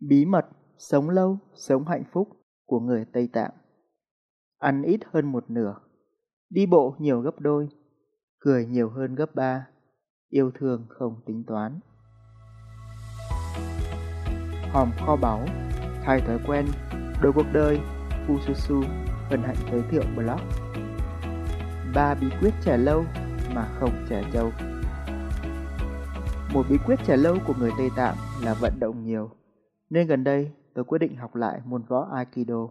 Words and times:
Bí 0.00 0.24
mật 0.24 0.46
sống 0.78 1.10
lâu, 1.10 1.38
sống 1.54 1.84
hạnh 1.84 2.04
phúc 2.12 2.28
của 2.66 2.80
người 2.80 3.04
Tây 3.12 3.28
Tạng. 3.32 3.50
Ăn 4.58 4.82
ít 4.82 5.00
hơn 5.12 5.32
một 5.32 5.50
nửa, 5.50 5.74
đi 6.50 6.66
bộ 6.66 6.94
nhiều 6.98 7.20
gấp 7.20 7.40
đôi, 7.40 7.68
cười 8.40 8.66
nhiều 8.66 8.90
hơn 8.90 9.14
gấp 9.14 9.34
ba, 9.34 9.66
yêu 10.28 10.50
thương 10.54 10.86
không 10.88 11.20
tính 11.26 11.44
toán. 11.46 11.80
Hòm 14.72 14.90
kho 15.06 15.16
báu, 15.16 15.44
thay 16.04 16.20
thói 16.20 16.38
quen, 16.46 16.66
đổi 17.22 17.32
cuộc 17.32 17.46
đời, 17.52 17.80
Fususu 18.26 18.82
hân 19.30 19.42
hạnh 19.42 19.56
giới 19.72 19.82
thiệu 19.90 20.02
blog. 20.16 20.40
Ba 21.94 22.14
bí 22.14 22.26
quyết 22.40 22.54
trẻ 22.64 22.76
lâu 22.76 23.04
mà 23.54 23.68
không 23.80 24.06
trẻ 24.08 24.30
trâu. 24.32 24.50
Một 26.54 26.62
bí 26.70 26.78
quyết 26.86 26.98
trẻ 27.06 27.16
lâu 27.16 27.36
của 27.46 27.54
người 27.58 27.70
Tây 27.78 27.88
Tạng 27.96 28.16
là 28.42 28.54
vận 28.54 28.72
động 28.80 29.04
nhiều, 29.04 29.30
nên 29.90 30.06
gần 30.06 30.24
đây 30.24 30.52
tôi 30.74 30.84
quyết 30.84 30.98
định 30.98 31.16
học 31.16 31.34
lại 31.34 31.60
môn 31.64 31.82
võ 31.82 32.08
Aikido. 32.12 32.68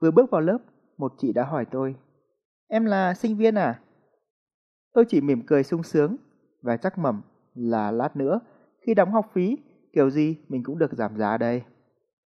Vừa 0.00 0.10
bước 0.10 0.30
vào 0.30 0.40
lớp, 0.40 0.58
một 0.98 1.12
chị 1.18 1.32
đã 1.32 1.44
hỏi 1.44 1.66
tôi, 1.70 1.96
Em 2.72 2.84
là 2.84 3.14
sinh 3.14 3.36
viên 3.36 3.54
à? 3.54 3.80
Tôi 4.92 5.04
chỉ 5.08 5.20
mỉm 5.20 5.42
cười 5.46 5.62
sung 5.62 5.82
sướng 5.82 6.16
và 6.62 6.76
chắc 6.76 6.98
mẩm 6.98 7.22
là 7.54 7.90
lát 7.90 8.16
nữa 8.16 8.40
khi 8.86 8.94
đóng 8.94 9.12
học 9.12 9.26
phí, 9.32 9.58
kiểu 9.92 10.10
gì 10.10 10.36
mình 10.48 10.62
cũng 10.64 10.78
được 10.78 10.92
giảm 10.92 11.16
giá 11.16 11.36
đây. 11.36 11.62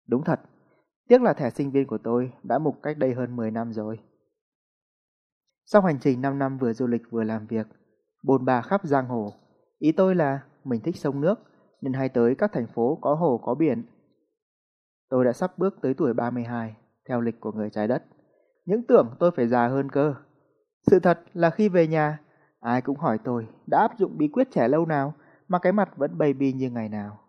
Đúng 0.07 0.23
thật, 0.23 0.39
tiếc 1.07 1.21
là 1.21 1.33
thẻ 1.33 1.49
sinh 1.49 1.71
viên 1.71 1.87
của 1.87 1.97
tôi 1.97 2.31
đã 2.43 2.59
mục 2.59 2.75
cách 2.83 2.97
đây 2.97 3.13
hơn 3.13 3.35
10 3.35 3.51
năm 3.51 3.73
rồi. 3.73 3.99
Sau 5.65 5.81
hành 5.81 5.99
trình 6.01 6.21
5 6.21 6.39
năm 6.39 6.57
vừa 6.57 6.73
du 6.73 6.87
lịch 6.87 7.01
vừa 7.09 7.23
làm 7.23 7.47
việc, 7.47 7.67
bồn 8.23 8.45
bà 8.45 8.61
khắp 8.61 8.81
giang 8.83 9.07
hồ, 9.07 9.33
ý 9.79 9.91
tôi 9.91 10.15
là 10.15 10.39
mình 10.63 10.81
thích 10.81 10.97
sông 10.97 11.21
nước 11.21 11.39
nên 11.81 11.93
hay 11.93 12.09
tới 12.09 12.35
các 12.35 12.51
thành 12.53 12.67
phố 12.67 12.97
có 13.01 13.13
hồ 13.15 13.37
có 13.43 13.55
biển. 13.55 13.83
Tôi 15.09 15.25
đã 15.25 15.33
sắp 15.33 15.57
bước 15.57 15.75
tới 15.81 15.93
tuổi 15.93 16.13
32 16.13 16.75
theo 17.09 17.21
lịch 17.21 17.39
của 17.39 17.51
người 17.51 17.69
trái 17.69 17.87
đất. 17.87 18.03
Những 18.65 18.83
tưởng 18.87 19.15
tôi 19.19 19.31
phải 19.31 19.47
già 19.47 19.67
hơn 19.67 19.89
cơ. 19.89 20.15
Sự 20.91 20.99
thật 20.99 21.19
là 21.33 21.49
khi 21.49 21.69
về 21.69 21.87
nhà, 21.87 22.19
ai 22.59 22.81
cũng 22.81 22.97
hỏi 22.97 23.17
tôi 23.23 23.47
đã 23.67 23.79
áp 23.79 23.97
dụng 23.97 24.17
bí 24.17 24.27
quyết 24.27 24.51
trẻ 24.51 24.67
lâu 24.67 24.85
nào 24.85 25.13
mà 25.47 25.59
cái 25.59 25.73
mặt 25.73 25.97
vẫn 25.97 26.17
baby 26.17 26.53
như 26.53 26.69
ngày 26.69 26.89
nào. 26.89 27.19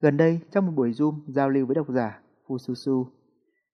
Gần 0.00 0.16
đây, 0.16 0.40
trong 0.50 0.66
một 0.66 0.72
buổi 0.76 0.90
Zoom 0.90 1.20
giao 1.28 1.50
lưu 1.50 1.66
với 1.66 1.74
độc 1.74 1.88
giả 1.88 2.20
Fususu, 2.46 3.06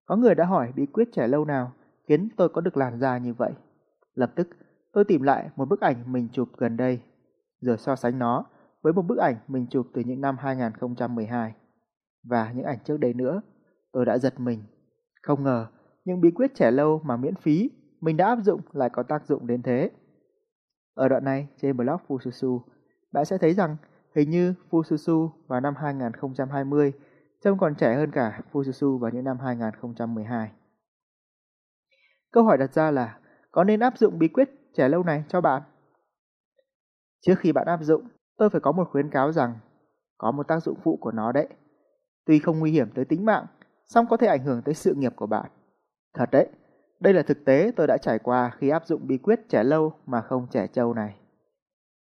có 0.07 0.17
người 0.17 0.35
đã 0.35 0.45
hỏi 0.45 0.73
bí 0.77 0.87
quyết 0.87 1.09
trẻ 1.13 1.29
lâu 1.29 1.45
nào 1.45 1.73
khiến 2.09 2.29
tôi 2.37 2.49
có 2.49 2.61
được 2.61 2.77
làn 2.77 2.99
da 2.99 3.19
như 3.19 3.35
vậy. 3.35 3.53
Lập 4.15 4.33
tức, 4.37 4.49
tôi 4.93 5.05
tìm 5.05 5.23
lại 5.23 5.51
một 5.57 5.69
bức 5.69 5.81
ảnh 5.81 6.13
mình 6.13 6.29
chụp 6.33 6.49
gần 6.57 6.77
đây, 6.77 7.01
rồi 7.61 7.79
so 7.79 7.97
sánh 7.97 8.19
nó 8.19 8.45
với 8.89 8.93
một 8.93 9.03
bức 9.03 9.19
ảnh 9.19 9.37
mình 9.49 9.67
chụp 9.71 9.87
từ 9.95 10.03
những 10.07 10.21
năm 10.21 10.37
2012 10.39 11.55
và 12.23 12.53
những 12.53 12.65
ảnh 12.65 12.79
trước 12.85 12.97
đây 12.97 13.15
nữa. 13.15 13.41
Tôi 13.93 14.05
đã 14.05 14.19
giật 14.19 14.41
mình. 14.41 14.63
Không 15.23 15.45
ngờ, 15.45 15.67
những 16.05 16.21
bí 16.21 16.31
quyết 16.31 16.55
trẻ 16.55 16.71
lâu 16.71 17.01
mà 17.05 17.17
miễn 17.17 17.35
phí 17.35 17.71
mình 18.01 18.17
đã 18.17 18.27
áp 18.27 18.39
dụng 18.43 18.61
lại 18.73 18.91
có 18.93 19.03
tác 19.03 19.27
dụng 19.27 19.47
đến 19.47 19.63
thế. 19.63 19.91
Ở 20.95 21.09
đoạn 21.09 21.25
này, 21.25 21.49
trên 21.57 21.77
blog 21.77 21.97
Fususu, 22.09 22.61
bạn 23.13 23.25
sẽ 23.25 23.39
thấy 23.39 23.55
rằng 23.55 23.77
hình 24.15 24.31
như 24.31 24.55
Fususu 24.71 25.31
vào 25.47 25.61
năm 25.61 25.75
2020 25.77 26.93
trông 27.45 27.59
còn 27.59 27.75
trẻ 27.75 27.95
hơn 27.95 28.11
cả 28.11 28.41
Fususu 28.53 28.99
vào 28.99 29.11
những 29.11 29.25
năm 29.25 29.39
2012. 29.39 30.51
Câu 32.33 32.45
hỏi 32.45 32.59
đặt 32.59 32.73
ra 32.73 32.91
là 32.91 33.19
có 33.51 33.65
nên 33.65 33.81
áp 33.81 33.99
dụng 33.99 34.19
bí 34.19 34.29
quyết 34.29 34.49
trẻ 34.75 34.89
lâu 34.89 35.03
này 35.03 35.25
cho 35.29 35.41
bạn? 35.41 35.63
Trước 37.21 37.35
khi 37.39 37.53
bạn 37.53 37.67
áp 37.67 37.83
dụng, 37.83 38.09
tôi 38.39 38.51
phải 38.51 38.61
có 38.61 38.73
một 38.73 38.89
khuyến 38.91 39.11
cáo 39.11 39.33
rằng 39.33 39.59
có 40.19 40.31
một 40.31 40.49
tác 40.49 40.63
dụng 40.63 40.79
phụ 40.83 40.99
của 41.01 41.13
nó 41.13 41.33
đấy. 41.33 41.49
Tuy 42.27 42.39
không 42.39 42.59
nguy 42.59 42.71
hiểm 42.71 42.91
tới 42.95 43.05
tính 43.05 43.25
mạng, 43.25 43.47
song 43.87 44.07
có 44.11 44.17
thể 44.17 44.27
ảnh 44.27 44.45
hưởng 44.45 44.63
tới 44.63 44.75
sự 44.75 44.95
nghiệp 44.95 45.13
của 45.17 45.27
bạn. 45.27 45.51
Thật 46.15 46.31
đấy, 46.33 46.49
đây 47.01 47.15
là 47.15 47.23
thực 47.23 47.45
tế 47.45 47.73
tôi 47.77 47.87
đã 47.87 47.97
trải 48.03 48.19
qua 48.19 48.51
khi 48.59 48.69
áp 48.69 48.87
dụng 48.87 49.07
bí 49.07 49.19
quyết 49.19 49.49
trẻ 49.49 49.65
lâu 49.65 49.93
mà 50.07 50.21
không 50.21 50.47
trẻ 50.51 50.67
trâu 50.67 50.95
này. 50.95 51.15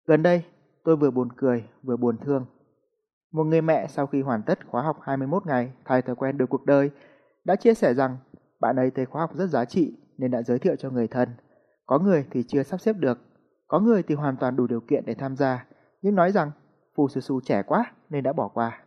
Gần 0.08 0.24
đây, 0.24 0.44
tôi 0.84 0.96
vừa 0.96 1.12
buồn 1.12 1.30
cười 1.38 1.64
vừa 1.84 1.98
buồn 1.98 2.18
thương. 2.18 2.46
Một 3.32 3.44
người 3.44 3.62
mẹ 3.62 3.88
sau 3.88 4.08
khi 4.08 4.22
hoàn 4.22 4.44
tất 4.44 4.60
khóa 4.68 4.82
học 4.82 4.98
21 5.02 5.46
ngày 5.46 5.72
thay 5.86 6.02
thói 6.02 6.16
quen 6.16 6.38
được 6.38 6.50
cuộc 6.50 6.66
đời 6.66 6.92
đã 7.44 7.56
chia 7.56 7.74
sẻ 7.74 7.94
rằng 7.94 8.18
bạn 8.60 8.76
ấy 8.76 8.92
thấy 8.92 9.06
khóa 9.06 9.22
học 9.22 9.36
rất 9.36 9.48
giá 9.48 9.66
trị 9.66 9.98
nên 10.18 10.32
đã 10.32 10.42
giới 10.42 10.60
thiệu 10.60 10.76
cho 10.76 10.90
người 10.90 11.08
thân. 11.08 11.30
Có 11.86 12.00
người 12.00 12.26
thì 12.32 12.44
chưa 12.48 12.64
sắp 12.64 12.82
xếp 12.82 12.96
được, 13.00 13.18
có 13.68 13.80
người 13.80 14.04
thì 14.04 14.16
hoàn 14.16 14.38
toàn 14.38 14.56
đủ 14.56 14.68
điều 14.68 14.80
kiện 14.80 15.06
để 15.06 15.14
tham 15.14 15.36
gia, 15.36 15.66
nhưng 16.06 16.16
nói 16.16 16.32
rằng 16.32 16.52
Phù 16.96 17.08
Sư 17.08 17.22
Sư 17.22 17.40
trẻ 17.44 17.64
quá 17.64 17.92
nên 18.10 18.24
đã 18.24 18.34
bỏ 18.34 18.48
qua. 18.48 18.84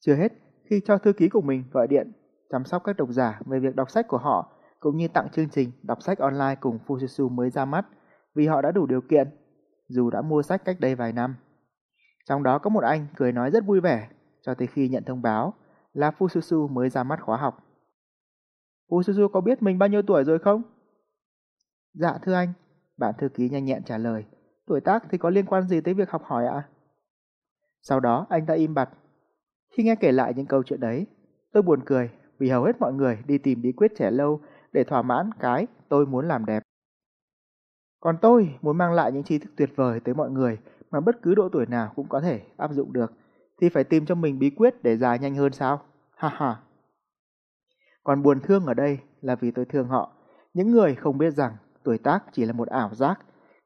Chưa 0.00 0.14
hết, 0.14 0.32
khi 0.64 0.80
cho 0.84 0.98
thư 0.98 1.12
ký 1.12 1.28
của 1.28 1.40
mình 1.40 1.64
gọi 1.72 1.86
điện 1.86 2.12
chăm 2.50 2.64
sóc 2.64 2.82
các 2.84 2.96
độc 2.96 3.08
giả 3.10 3.40
về 3.46 3.60
việc 3.60 3.76
đọc 3.76 3.90
sách 3.90 4.08
của 4.08 4.18
họ 4.18 4.52
cũng 4.80 4.96
như 4.96 5.08
tặng 5.08 5.28
chương 5.32 5.48
trình 5.48 5.70
đọc 5.82 6.02
sách 6.02 6.18
online 6.18 6.54
cùng 6.60 6.78
Fususu 6.86 7.28
mới 7.28 7.50
ra 7.50 7.64
mắt 7.64 7.86
vì 8.34 8.46
họ 8.46 8.62
đã 8.62 8.70
đủ 8.70 8.86
điều 8.86 9.00
kiện, 9.00 9.28
dù 9.88 10.10
đã 10.10 10.22
mua 10.22 10.42
sách 10.42 10.64
cách 10.64 10.80
đây 10.80 10.94
vài 10.94 11.12
năm. 11.12 11.34
Trong 12.28 12.42
đó 12.42 12.58
có 12.58 12.70
một 12.70 12.84
anh 12.84 13.06
cười 13.16 13.32
nói 13.32 13.50
rất 13.50 13.64
vui 13.64 13.80
vẻ 13.80 14.08
cho 14.42 14.54
tới 14.54 14.66
khi 14.66 14.88
nhận 14.88 15.04
thông 15.04 15.22
báo 15.22 15.54
là 15.92 16.10
Fususu 16.18 16.68
mới 16.68 16.90
ra 16.90 17.04
mắt 17.04 17.20
khóa 17.22 17.36
học. 17.36 17.64
Fususu 18.88 19.28
có 19.28 19.40
biết 19.40 19.62
mình 19.62 19.78
bao 19.78 19.88
nhiêu 19.88 20.02
tuổi 20.02 20.24
rồi 20.24 20.38
không? 20.38 20.62
Dạ 21.94 22.18
thưa 22.22 22.34
anh, 22.34 22.52
bạn 22.96 23.14
thư 23.18 23.28
ký 23.28 23.48
nhanh 23.48 23.64
nhẹn 23.64 23.82
trả 23.82 23.98
lời. 23.98 24.24
Tuổi 24.68 24.80
tác 24.80 25.04
thì 25.10 25.18
có 25.18 25.30
liên 25.30 25.46
quan 25.46 25.68
gì 25.68 25.80
tới 25.80 25.94
việc 25.94 26.10
học 26.10 26.22
hỏi 26.24 26.46
ạ? 26.46 26.68
Sau 27.82 28.00
đó 28.00 28.26
anh 28.28 28.46
ta 28.46 28.54
im 28.54 28.74
bặt. 28.74 28.90
Khi 29.70 29.82
nghe 29.82 29.94
kể 29.94 30.12
lại 30.12 30.32
những 30.36 30.46
câu 30.46 30.62
chuyện 30.62 30.80
đấy, 30.80 31.06
tôi 31.52 31.62
buồn 31.62 31.80
cười 31.86 32.10
vì 32.38 32.48
hầu 32.48 32.64
hết 32.64 32.80
mọi 32.80 32.92
người 32.92 33.18
đi 33.26 33.38
tìm 33.38 33.62
bí 33.62 33.72
quyết 33.72 33.92
trẻ 33.96 34.10
lâu 34.10 34.40
để 34.72 34.84
thỏa 34.84 35.02
mãn 35.02 35.30
cái 35.40 35.66
tôi 35.88 36.06
muốn 36.06 36.28
làm 36.28 36.46
đẹp. 36.46 36.62
Còn 38.00 38.16
tôi 38.22 38.54
muốn 38.62 38.78
mang 38.78 38.92
lại 38.92 39.12
những 39.12 39.22
tri 39.22 39.38
thức 39.38 39.50
tuyệt 39.56 39.70
vời 39.76 40.00
tới 40.00 40.14
mọi 40.14 40.30
người 40.30 40.58
mà 40.90 41.00
bất 41.00 41.22
cứ 41.22 41.34
độ 41.34 41.48
tuổi 41.52 41.66
nào 41.66 41.92
cũng 41.96 42.08
có 42.08 42.20
thể 42.20 42.42
áp 42.56 42.72
dụng 42.72 42.92
được, 42.92 43.12
thì 43.60 43.68
phải 43.68 43.84
tìm 43.84 44.06
cho 44.06 44.14
mình 44.14 44.38
bí 44.38 44.50
quyết 44.50 44.82
để 44.82 44.96
già 44.96 45.16
nhanh 45.16 45.34
hơn 45.34 45.52
sao? 45.52 45.82
Ha 46.16 46.28
ha. 46.28 46.60
Còn 48.04 48.22
buồn 48.22 48.40
thương 48.40 48.66
ở 48.66 48.74
đây 48.74 48.98
là 49.20 49.34
vì 49.34 49.50
tôi 49.50 49.64
thương 49.64 49.88
họ, 49.88 50.12
những 50.54 50.70
người 50.70 50.94
không 50.94 51.18
biết 51.18 51.30
rằng 51.30 51.56
tuổi 51.82 51.98
tác 51.98 52.24
chỉ 52.32 52.44
là 52.44 52.52
một 52.52 52.68
ảo 52.68 52.94
giác, 52.94 53.18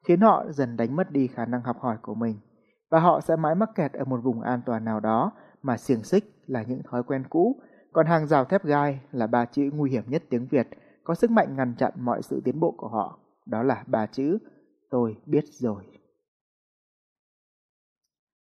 khiến 0.04 0.20
họ 0.20 0.44
dần 0.50 0.76
đánh 0.76 0.96
mất 0.96 1.10
đi 1.10 1.26
khả 1.26 1.46
năng 1.46 1.62
học 1.62 1.76
hỏi 1.80 1.96
của 2.02 2.14
mình, 2.14 2.36
và 2.90 3.00
họ 3.00 3.20
sẽ 3.20 3.36
mãi 3.36 3.54
mắc 3.54 3.70
kẹt 3.74 3.92
ở 3.92 4.04
một 4.04 4.20
vùng 4.22 4.40
an 4.40 4.60
toàn 4.66 4.84
nào 4.84 5.00
đó 5.00 5.32
mà 5.62 5.76
xiềng 5.76 6.04
xích 6.04 6.24
là 6.46 6.62
những 6.62 6.82
thói 6.82 7.02
quen 7.02 7.24
cũ, 7.30 7.60
còn 7.92 8.06
hàng 8.06 8.26
rào 8.26 8.44
thép 8.44 8.64
gai 8.64 9.00
là 9.12 9.26
ba 9.26 9.44
chữ 9.44 9.70
nguy 9.74 9.90
hiểm 9.90 10.04
nhất 10.06 10.22
tiếng 10.30 10.46
Việt 10.46 10.68
có 11.04 11.14
sức 11.14 11.30
mạnh 11.30 11.56
ngăn 11.56 11.74
chặn 11.78 11.92
mọi 11.96 12.22
sự 12.22 12.40
tiến 12.44 12.60
bộ 12.60 12.74
của 12.76 12.88
họ. 12.88 13.18
Đó 13.46 13.62
là 13.62 13.84
ba 13.86 14.06
chữ 14.06 14.38
tôi 14.90 15.16
biết 15.26 15.44
rồi. 15.48 15.84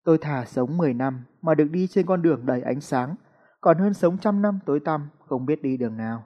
Tôi 0.03 0.17
thà 0.17 0.45
sống 0.45 0.77
10 0.77 0.93
năm 0.93 1.25
mà 1.41 1.55
được 1.55 1.67
đi 1.71 1.87
trên 1.87 2.05
con 2.05 2.21
đường 2.21 2.45
đầy 2.45 2.61
ánh 2.61 2.81
sáng, 2.81 3.15
còn 3.61 3.77
hơn 3.77 3.93
sống 3.93 4.17
trăm 4.17 4.41
năm 4.41 4.59
tối 4.65 4.79
tăm 4.79 5.09
không 5.19 5.45
biết 5.45 5.61
đi 5.61 5.77
đường 5.77 5.97
nào. 5.97 6.23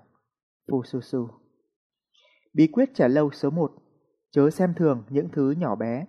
Phu 0.72 0.84
Su 0.84 1.02
Su 1.02 1.30
Bí 2.54 2.68
quyết 2.68 2.90
trả 2.94 3.08
lâu 3.08 3.32
số 3.32 3.50
1 3.50 3.72
Chớ 4.32 4.50
xem 4.50 4.74
thường 4.74 5.04
những 5.10 5.30
thứ 5.30 5.52
nhỏ 5.52 5.76
bé 5.76 6.06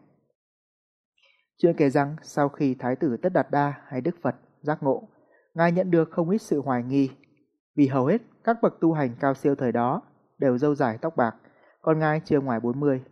Chuyện 1.57 1.77
kể 1.77 1.91
rằng 1.91 2.17
sau 2.23 2.49
khi 2.49 2.75
Thái 2.75 2.97
tử 2.97 3.17
Tất 3.17 3.33
Đạt 3.33 3.51
Đa 3.51 3.75
hay 3.87 4.01
Đức 4.01 4.17
Phật 4.23 4.35
giác 4.61 4.83
ngộ, 4.83 5.09
Ngài 5.55 5.73
nhận 5.73 5.91
được 5.91 6.11
không 6.11 6.31
ít 6.31 6.39
sự 6.39 6.61
hoài 6.61 6.83
nghi 6.83 7.11
vì 7.77 7.87
hầu 7.87 8.07
hết 8.07 8.23
các 8.45 8.57
bậc 8.63 8.81
tu 8.81 8.93
hành 8.93 9.15
cao 9.21 9.35
siêu 9.35 9.55
thời 9.55 9.73
đó 9.73 10.03
đều 10.39 10.59
râu 10.59 10.75
dài 10.75 10.99
tóc 10.99 11.17
bạc, 11.17 11.37
còn 11.81 11.99
ngài 11.99 12.21
chưa 12.25 12.41
ngoài 12.41 12.61
40. 12.61 13.03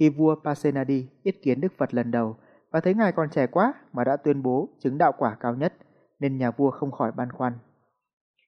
Khi 0.00 0.08
vua 0.08 0.36
Pasenadi 0.44 1.08
yết 1.22 1.34
kiến 1.42 1.60
Đức 1.60 1.72
Phật 1.78 1.94
lần 1.94 2.10
đầu 2.10 2.36
và 2.70 2.80
thấy 2.80 2.94
ngài 2.94 3.12
còn 3.12 3.30
trẻ 3.30 3.46
quá 3.46 3.74
mà 3.92 4.04
đã 4.04 4.16
tuyên 4.16 4.42
bố 4.42 4.68
chứng 4.78 4.98
đạo 4.98 5.12
quả 5.18 5.36
cao 5.40 5.54
nhất, 5.54 5.74
nên 6.18 6.38
nhà 6.38 6.50
vua 6.50 6.70
không 6.70 6.90
khỏi 6.90 7.12
băn 7.12 7.32
khoăn. 7.32 7.52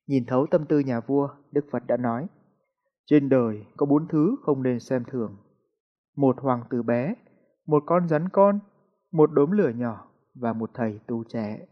Nhìn 0.06 0.25
thấu 0.26 0.46
tâm 0.50 0.66
tư 0.66 0.78
nhà 0.78 1.00
vua, 1.00 1.28
Đức 1.52 1.64
Phật 1.70 1.87
đã 1.87 1.96
nói, 1.96 2.26
Trên 3.06 3.28
đời 3.28 3.66
có 3.76 3.87
bốn 3.87 4.08
thứ 4.08 4.37
không 4.43 4.62
nên 4.62 4.81
xem 4.81 5.05
thường. 5.05 5.37
Một 6.17 6.41
hoàng 6.41 6.62
tử 6.70 6.82
bé, 6.82 7.14
một 7.67 7.82
con 7.87 8.09
rắn 8.09 8.29
con, 8.29 8.59
một 9.12 9.32
đốm 9.32 9.50
lửa 9.50 9.70
nhỏ 9.75 10.09
và 10.35 10.53
một 10.53 10.70
thầy 10.75 11.00
tu 11.06 11.25
trẻ. 11.25 11.67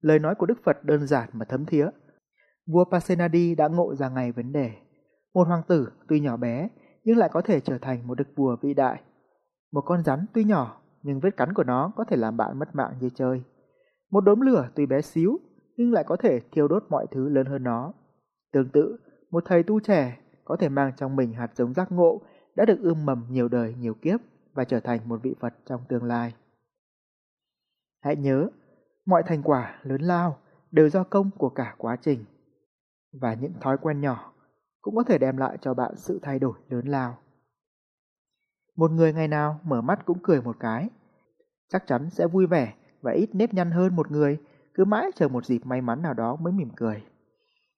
Lời 0.00 0.18
nói 0.18 0.34
của 0.34 0.46
Đức 0.46 0.58
Phật 0.64 0.84
đơn 0.84 1.06
giản 1.06 1.28
mà 1.32 1.44
thấm 1.44 1.64
thía, 1.64 1.88
Vua 2.66 2.84
Pasenadi 2.84 3.54
đã 3.54 3.68
ngộ 3.68 3.94
ra 3.94 4.08
ngay 4.08 4.32
vấn 4.32 4.52
đề. 4.52 4.70
Một 5.34 5.46
hoàng 5.46 5.62
tử 5.68 5.88
tuy 6.08 6.20
nhỏ 6.20 6.36
bé 6.36 6.68
nhưng 7.04 7.16
lại 7.16 7.28
có 7.32 7.40
thể 7.40 7.60
trở 7.60 7.78
thành 7.78 8.06
một 8.06 8.14
đức 8.14 8.28
vua 8.36 8.56
vĩ 8.62 8.74
đại. 8.74 9.02
Một 9.72 9.80
con 9.80 10.02
rắn 10.02 10.26
tuy 10.32 10.44
nhỏ 10.44 10.80
nhưng 11.02 11.20
vết 11.20 11.36
cắn 11.36 11.54
của 11.54 11.64
nó 11.64 11.92
có 11.96 12.04
thể 12.04 12.16
làm 12.16 12.36
bạn 12.36 12.58
mất 12.58 12.74
mạng 12.74 12.92
như 13.00 13.10
chơi. 13.14 13.42
Một 14.10 14.20
đốm 14.20 14.40
lửa 14.40 14.68
tuy 14.74 14.86
bé 14.86 15.00
xíu 15.00 15.38
nhưng 15.76 15.92
lại 15.92 16.04
có 16.06 16.16
thể 16.16 16.40
thiêu 16.52 16.68
đốt 16.68 16.84
mọi 16.88 17.06
thứ 17.10 17.28
lớn 17.28 17.46
hơn 17.46 17.62
nó. 17.62 17.92
Tương 18.52 18.68
tự, 18.68 18.96
một 19.30 19.44
thầy 19.46 19.62
tu 19.62 19.80
trẻ 19.80 20.18
có 20.44 20.56
thể 20.56 20.68
mang 20.68 20.92
trong 20.96 21.16
mình 21.16 21.32
hạt 21.32 21.50
giống 21.54 21.74
giác 21.74 21.92
ngộ 21.92 22.22
đã 22.56 22.64
được 22.64 22.78
ươm 22.80 23.06
mầm 23.06 23.26
nhiều 23.30 23.48
đời 23.48 23.74
nhiều 23.80 23.94
kiếp 23.94 24.20
và 24.54 24.64
trở 24.64 24.80
thành 24.80 25.08
một 25.08 25.22
vị 25.22 25.34
Phật 25.40 25.54
trong 25.66 25.84
tương 25.88 26.04
lai. 26.04 26.34
Hãy 28.00 28.16
nhớ, 28.16 28.48
Mọi 29.06 29.22
thành 29.26 29.42
quả 29.42 29.78
lớn 29.82 30.02
lao 30.02 30.38
đều 30.70 30.88
do 30.88 31.04
công 31.04 31.30
của 31.38 31.48
cả 31.48 31.74
quá 31.78 31.96
trình. 32.02 32.24
Và 33.20 33.34
những 33.34 33.52
thói 33.60 33.78
quen 33.78 34.00
nhỏ 34.00 34.32
cũng 34.80 34.96
có 34.96 35.02
thể 35.02 35.18
đem 35.18 35.36
lại 35.36 35.58
cho 35.60 35.74
bạn 35.74 35.96
sự 35.96 36.18
thay 36.22 36.38
đổi 36.38 36.54
lớn 36.68 36.86
lao. 36.86 37.18
Một 38.76 38.90
người 38.90 39.12
ngày 39.12 39.28
nào 39.28 39.60
mở 39.64 39.80
mắt 39.80 40.06
cũng 40.06 40.18
cười 40.22 40.42
một 40.42 40.56
cái, 40.60 40.88
chắc 41.68 41.86
chắn 41.86 42.10
sẽ 42.10 42.26
vui 42.26 42.46
vẻ 42.46 42.74
và 43.00 43.12
ít 43.12 43.30
nếp 43.32 43.54
nhăn 43.54 43.70
hơn 43.70 43.96
một 43.96 44.10
người 44.10 44.38
cứ 44.74 44.84
mãi 44.84 45.10
chờ 45.14 45.28
một 45.28 45.46
dịp 45.46 45.66
may 45.66 45.80
mắn 45.80 46.02
nào 46.02 46.14
đó 46.14 46.36
mới 46.36 46.52
mỉm 46.52 46.70
cười. 46.76 47.02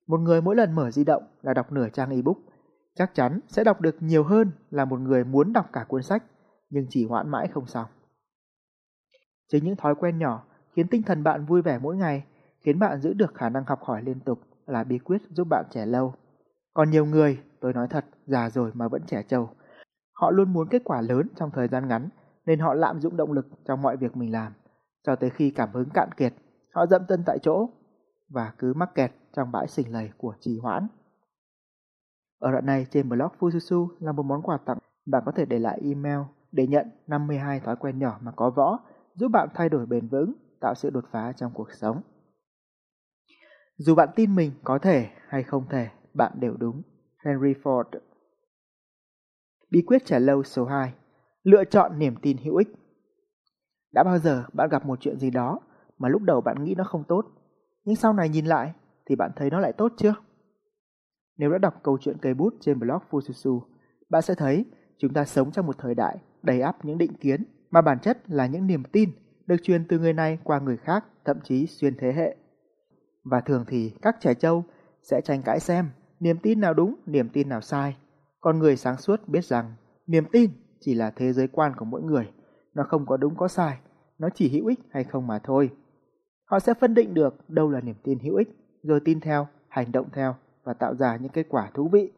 Một 0.06 0.20
người 0.20 0.42
mỗi 0.42 0.56
lần 0.56 0.72
mở 0.72 0.90
di 0.90 1.04
động 1.04 1.22
là 1.42 1.54
đọc 1.54 1.72
nửa 1.72 1.88
trang 1.88 2.10
ebook, 2.10 2.36
chắc 2.96 3.14
chắn 3.14 3.40
sẽ 3.48 3.64
đọc 3.64 3.80
được 3.80 3.96
nhiều 4.00 4.24
hơn 4.24 4.50
là 4.70 4.84
một 4.84 5.00
người 5.00 5.24
muốn 5.24 5.52
đọc 5.52 5.66
cả 5.72 5.84
cuốn 5.88 6.02
sách 6.02 6.24
nhưng 6.70 6.86
chỉ 6.90 7.06
hoãn 7.06 7.28
mãi 7.28 7.48
không 7.48 7.66
xong. 7.66 7.86
Chính 9.48 9.64
những 9.64 9.76
thói 9.76 9.94
quen 9.94 10.18
nhỏ 10.18 10.44
khiến 10.72 10.88
tinh 10.88 11.02
thần 11.02 11.22
bạn 11.22 11.44
vui 11.44 11.62
vẻ 11.62 11.78
mỗi 11.78 11.96
ngày, 11.96 12.24
khiến 12.60 12.78
bạn 12.78 13.00
giữ 13.00 13.12
được 13.12 13.34
khả 13.34 13.48
năng 13.48 13.64
học 13.64 13.82
hỏi 13.82 14.02
liên 14.02 14.20
tục 14.20 14.38
là 14.66 14.84
bí 14.84 14.98
quyết 14.98 15.22
giúp 15.30 15.48
bạn 15.50 15.64
trẻ 15.70 15.86
lâu. 15.86 16.14
Còn 16.74 16.90
nhiều 16.90 17.06
người, 17.06 17.42
tôi 17.60 17.72
nói 17.72 17.88
thật, 17.90 18.04
già 18.26 18.50
rồi 18.50 18.70
mà 18.74 18.88
vẫn 18.88 19.02
trẻ 19.06 19.22
trâu. 19.28 19.50
Họ 20.12 20.30
luôn 20.30 20.52
muốn 20.52 20.68
kết 20.68 20.82
quả 20.84 21.00
lớn 21.00 21.28
trong 21.36 21.50
thời 21.50 21.68
gian 21.68 21.88
ngắn, 21.88 22.08
nên 22.46 22.58
họ 22.58 22.74
lạm 22.74 23.00
dụng 23.00 23.16
động 23.16 23.32
lực 23.32 23.46
trong 23.64 23.82
mọi 23.82 23.96
việc 23.96 24.16
mình 24.16 24.32
làm. 24.32 24.52
Cho 25.06 25.16
tới 25.16 25.30
khi 25.30 25.50
cảm 25.50 25.68
hứng 25.72 25.90
cạn 25.94 26.08
kiệt, 26.16 26.34
họ 26.74 26.86
dậm 26.86 27.02
chân 27.08 27.22
tại 27.26 27.38
chỗ 27.42 27.68
và 28.28 28.52
cứ 28.58 28.74
mắc 28.74 28.94
kẹt 28.94 29.12
trong 29.36 29.52
bãi 29.52 29.68
sình 29.68 29.92
lầy 29.92 30.10
của 30.16 30.34
trì 30.40 30.58
hoãn. 30.58 30.86
Ở 32.38 32.52
đoạn 32.52 32.66
này 32.66 32.86
trên 32.90 33.08
blog 33.08 33.32
Fususu 33.38 33.88
là 34.00 34.12
một 34.12 34.22
món 34.22 34.42
quà 34.42 34.58
tặng. 34.66 34.78
Bạn 35.06 35.22
có 35.26 35.32
thể 35.32 35.44
để 35.44 35.58
lại 35.58 35.80
email 35.82 36.18
để 36.52 36.66
nhận 36.66 36.90
52 37.06 37.60
thói 37.60 37.76
quen 37.76 37.98
nhỏ 37.98 38.18
mà 38.22 38.32
có 38.36 38.50
võ, 38.50 38.78
giúp 39.14 39.28
bạn 39.28 39.48
thay 39.54 39.68
đổi 39.68 39.86
bền 39.86 40.08
vững, 40.08 40.32
tạo 40.60 40.74
sự 40.74 40.90
đột 40.90 41.04
phá 41.10 41.32
trong 41.32 41.52
cuộc 41.54 41.72
sống. 41.72 42.02
Dù 43.76 43.94
bạn 43.94 44.08
tin 44.16 44.34
mình 44.34 44.52
có 44.64 44.78
thể 44.78 45.10
hay 45.28 45.42
không 45.42 45.68
thể, 45.68 45.88
bạn 46.14 46.32
đều 46.40 46.56
đúng. 46.58 46.82
Henry 47.24 47.52
Ford 47.62 47.84
Bí 49.70 49.82
quyết 49.82 50.04
trả 50.04 50.18
lâu 50.18 50.42
số 50.42 50.64
2 50.64 50.94
Lựa 51.42 51.64
chọn 51.64 51.98
niềm 51.98 52.14
tin 52.22 52.36
hữu 52.36 52.56
ích 52.56 52.68
Đã 53.92 54.04
bao 54.04 54.18
giờ 54.18 54.44
bạn 54.52 54.68
gặp 54.68 54.86
một 54.86 55.00
chuyện 55.00 55.18
gì 55.18 55.30
đó 55.30 55.60
mà 55.98 56.08
lúc 56.08 56.22
đầu 56.22 56.40
bạn 56.40 56.64
nghĩ 56.64 56.74
nó 56.74 56.84
không 56.84 57.04
tốt, 57.08 57.26
nhưng 57.84 57.96
sau 57.96 58.12
này 58.12 58.28
nhìn 58.28 58.46
lại 58.46 58.72
thì 59.06 59.16
bạn 59.16 59.30
thấy 59.36 59.50
nó 59.50 59.60
lại 59.60 59.72
tốt 59.72 59.92
chưa? 59.96 60.14
Nếu 61.38 61.50
đã 61.50 61.58
đọc 61.58 61.74
câu 61.82 61.98
chuyện 62.00 62.16
cây 62.22 62.34
bút 62.34 62.54
trên 62.60 62.78
blog 62.78 62.98
Fususu, 63.10 63.60
bạn 64.10 64.22
sẽ 64.22 64.34
thấy 64.34 64.64
chúng 64.98 65.12
ta 65.12 65.24
sống 65.24 65.50
trong 65.50 65.66
một 65.66 65.78
thời 65.78 65.94
đại 65.94 66.16
đầy 66.42 66.60
ắp 66.60 66.84
những 66.84 66.98
định 66.98 67.14
kiến 67.14 67.44
mà 67.70 67.82
bản 67.82 67.98
chất 67.98 68.30
là 68.30 68.46
những 68.46 68.66
niềm 68.66 68.82
tin 68.92 69.10
được 69.46 69.56
truyền 69.62 69.84
từ 69.88 69.98
người 69.98 70.12
này 70.12 70.38
qua 70.44 70.60
người 70.60 70.76
khác, 70.76 71.04
thậm 71.24 71.36
chí 71.44 71.66
xuyên 71.66 71.96
thế 71.96 72.12
hệ. 72.12 72.36
Và 73.24 73.40
thường 73.40 73.64
thì 73.68 73.92
các 74.02 74.16
trẻ 74.20 74.34
trâu 74.34 74.64
sẽ 75.02 75.20
tranh 75.20 75.42
cãi 75.42 75.60
xem 75.60 75.90
niềm 76.20 76.38
tin 76.38 76.60
nào 76.60 76.74
đúng, 76.74 76.94
niềm 77.06 77.28
tin 77.28 77.48
nào 77.48 77.60
sai. 77.60 77.96
Còn 78.40 78.58
người 78.58 78.76
sáng 78.76 78.96
suốt 78.96 79.28
biết 79.28 79.44
rằng 79.44 79.74
niềm 80.06 80.24
tin 80.32 80.50
chỉ 80.80 80.94
là 80.94 81.10
thế 81.10 81.32
giới 81.32 81.48
quan 81.48 81.72
của 81.76 81.84
mỗi 81.84 82.02
người, 82.02 82.30
nó 82.74 82.84
không 82.84 83.06
có 83.06 83.16
đúng 83.16 83.36
có 83.36 83.48
sai, 83.48 83.78
nó 84.18 84.28
chỉ 84.34 84.48
hữu 84.48 84.66
ích 84.66 84.80
hay 84.90 85.04
không 85.04 85.26
mà 85.26 85.38
thôi. 85.38 85.70
Họ 86.44 86.58
sẽ 86.58 86.74
phân 86.74 86.94
định 86.94 87.14
được 87.14 87.50
đâu 87.50 87.70
là 87.70 87.80
niềm 87.80 87.96
tin 88.02 88.18
hữu 88.18 88.36
ích, 88.36 88.48
rồi 88.82 89.00
tin 89.04 89.20
theo, 89.20 89.48
hành 89.68 89.92
động 89.92 90.06
theo 90.12 90.34
và 90.66 90.72
tạo 90.72 90.94
ra 90.94 91.16
những 91.16 91.32
kết 91.32 91.46
quả 91.48 91.70
thú 91.74 91.88
vị. 91.92 92.12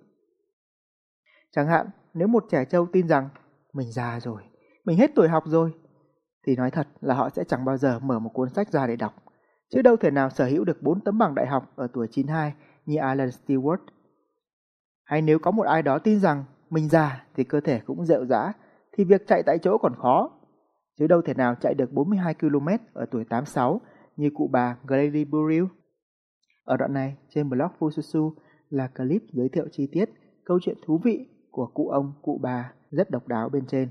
Chẳng 1.53 1.67
hạn, 1.67 1.87
nếu 2.15 2.29
một 2.29 2.45
trẻ 2.51 2.65
trâu 2.65 2.87
tin 2.93 3.09
rằng 3.09 3.29
mình 3.73 3.93
già 3.93 4.21
rồi, 4.21 4.43
mình 4.85 4.99
hết 4.99 5.11
tuổi 5.15 5.29
học 5.29 5.45
rồi, 5.47 5.73
thì 6.47 6.57
nói 6.57 6.71
thật 6.71 6.89
là 7.01 7.15
họ 7.15 7.29
sẽ 7.29 7.45
chẳng 7.45 7.65
bao 7.65 7.77
giờ 7.77 7.99
mở 7.99 8.19
một 8.19 8.31
cuốn 8.35 8.49
sách 8.49 8.73
ra 8.73 8.87
để 8.87 8.97
đọc. 8.97 9.15
Chứ 9.71 9.83
đâu 9.83 9.97
thể 9.97 10.11
nào 10.11 10.31
sở 10.31 10.45
hữu 10.45 10.65
được 10.65 10.83
4 10.83 11.01
tấm 11.01 11.19
bằng 11.19 11.35
đại 11.35 11.47
học 11.47 11.73
ở 11.77 11.89
tuổi 11.93 12.07
92 12.11 12.55
như 12.87 12.97
Alan 12.97 13.29
Stewart. 13.29 13.79
Hay 15.05 15.23
nếu 15.23 15.39
có 15.39 15.51
một 15.51 15.67
ai 15.67 15.83
đó 15.83 15.99
tin 15.99 16.21
rằng 16.21 16.45
mình 16.71 16.89
già 16.89 17.25
thì 17.35 17.45
cơ 17.45 17.61
thể 17.61 17.81
cũng 17.87 18.07
rệu 18.07 18.27
rã, 18.27 18.53
thì 18.93 19.05
việc 19.05 19.27
chạy 19.27 19.43
tại 19.47 19.59
chỗ 19.63 19.79
còn 19.79 19.95
khó. 19.95 20.31
Chứ 20.99 21.07
đâu 21.07 21.23
thể 21.23 21.35
nào 21.35 21.55
chạy 21.55 21.75
được 21.75 21.93
42 21.93 22.35
km 22.35 22.69
ở 22.93 23.07
tuổi 23.11 23.25
86 23.25 23.81
như 24.17 24.31
cụ 24.35 24.49
bà 24.53 24.77
Grady 24.87 25.25
Burrill. 25.25 25.65
Ở 26.69 26.77
đoạn 26.77 26.93
này, 26.93 27.17
trên 27.29 27.51
blog 27.51 27.71
Fususu 27.79 28.33
là 28.71 28.87
clip 28.87 29.23
giới 29.33 29.49
thiệu 29.49 29.69
chi 29.73 29.89
tiết 29.93 30.11
câu 30.45 30.59
chuyện 30.63 30.77
thú 30.87 31.01
vị 31.05 31.27
của 31.51 31.67
cụ 31.75 31.89
ông, 31.89 32.13
cụ 32.23 32.41
bà 32.43 32.73
rất 32.91 33.11
độc 33.11 33.29
đáo 33.29 33.49
bên 33.49 33.67
trên. 33.67 33.89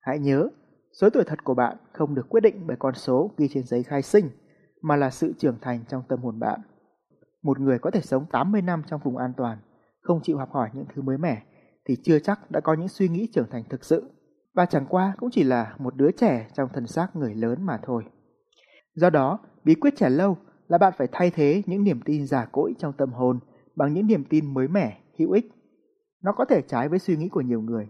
Hãy 0.00 0.18
nhớ, 0.18 0.48
số 1.00 1.10
tuổi 1.10 1.24
thật 1.26 1.44
của 1.44 1.54
bạn 1.54 1.76
không 1.92 2.14
được 2.14 2.28
quyết 2.28 2.40
định 2.40 2.66
bởi 2.66 2.76
con 2.76 2.94
số 2.94 3.30
ghi 3.36 3.48
trên 3.48 3.64
giấy 3.64 3.82
khai 3.82 4.02
sinh, 4.02 4.30
mà 4.82 4.96
là 4.96 5.10
sự 5.10 5.32
trưởng 5.38 5.58
thành 5.60 5.84
trong 5.88 6.02
tâm 6.08 6.18
hồn 6.20 6.38
bạn. 6.38 6.60
Một 7.42 7.60
người 7.60 7.78
có 7.78 7.90
thể 7.90 8.00
sống 8.00 8.26
80 8.32 8.62
năm 8.62 8.82
trong 8.86 9.00
vùng 9.04 9.16
an 9.16 9.32
toàn, 9.36 9.58
không 10.00 10.20
chịu 10.22 10.38
học 10.38 10.52
hỏi 10.52 10.70
những 10.74 10.86
thứ 10.94 11.02
mới 11.02 11.18
mẻ, 11.18 11.42
thì 11.84 11.96
chưa 12.02 12.18
chắc 12.18 12.50
đã 12.50 12.60
có 12.60 12.74
những 12.74 12.88
suy 12.88 13.08
nghĩ 13.08 13.28
trưởng 13.32 13.50
thành 13.50 13.64
thực 13.70 13.84
sự, 13.84 14.10
và 14.54 14.66
chẳng 14.66 14.86
qua 14.88 15.14
cũng 15.18 15.30
chỉ 15.32 15.42
là 15.42 15.74
một 15.78 15.96
đứa 15.96 16.10
trẻ 16.10 16.48
trong 16.54 16.68
thân 16.72 16.86
xác 16.86 17.16
người 17.16 17.34
lớn 17.34 17.66
mà 17.66 17.80
thôi. 17.82 18.04
Do 18.94 19.10
đó, 19.10 19.38
bí 19.64 19.74
quyết 19.74 19.96
trẻ 19.96 20.10
lâu 20.10 20.36
là 20.68 20.78
bạn 20.78 20.92
phải 20.96 21.08
thay 21.12 21.30
thế 21.30 21.62
những 21.66 21.84
niềm 21.84 22.00
tin 22.04 22.26
giả 22.26 22.44
cỗi 22.52 22.74
trong 22.78 22.92
tâm 22.92 23.12
hồn 23.12 23.38
bằng 23.76 23.94
những 23.94 24.06
niềm 24.06 24.24
tin 24.24 24.54
mới 24.54 24.68
mẻ, 24.68 24.98
hữu 25.18 25.32
ích. 25.32 25.52
Nó 26.22 26.32
có 26.32 26.44
thể 26.44 26.62
trái 26.62 26.88
với 26.88 26.98
suy 26.98 27.16
nghĩ 27.16 27.28
của 27.28 27.40
nhiều 27.40 27.60
người, 27.60 27.88